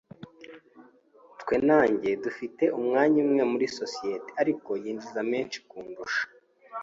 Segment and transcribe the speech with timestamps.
[1.41, 6.23] Twe na njye dufite umwanya umwe muri sosiyete, ariko yinjiza menshi kundusha.